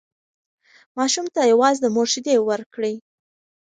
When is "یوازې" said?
1.51-1.79